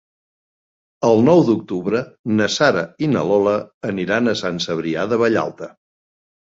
El 1.09 1.21
nou 1.27 1.41
d'octubre 1.49 2.01
na 2.39 2.49
Sara 2.55 2.85
i 3.09 3.13
na 3.15 3.25
Lola 3.31 3.55
aniran 3.95 4.35
a 4.35 4.39
Sant 4.45 4.63
Cebrià 4.69 5.07
de 5.15 5.25
Vallalta. 5.27 5.75